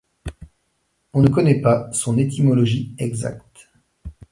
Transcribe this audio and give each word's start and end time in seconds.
On 1.13 1.21
ne 1.21 1.27
connaît 1.29 1.61
pas 1.61 1.93
son 1.93 2.17
étymologie 2.17 2.95
exacte. 2.97 3.69